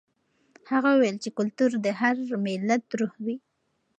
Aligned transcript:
هغه 0.71 0.89
وویل 0.93 1.17
چې 1.23 1.29
کلتور 1.37 1.71
د 1.85 1.87
هر 1.99 2.15
ملت 2.45 2.83
روح 2.99 3.13
وي. 3.25 3.35